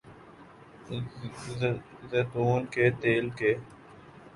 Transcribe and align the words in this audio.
زیتون 2.09 2.61
کے 2.73 2.85
تیل 3.01 3.29
کے 3.37 3.51